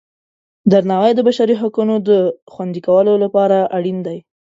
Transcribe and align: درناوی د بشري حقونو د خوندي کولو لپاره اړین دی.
درناوی 0.71 1.11
د 1.15 1.19
بشري 1.27 1.55
حقونو 1.61 1.95
د 2.09 2.09
خوندي 2.53 2.81
کولو 2.87 3.13
لپاره 3.23 3.57
اړین 3.77 3.97
دی. 4.07 4.17